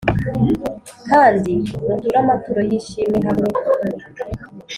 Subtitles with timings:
[1.09, 1.53] Kandi
[1.85, 3.47] muture amaturo y ishimwe hamwe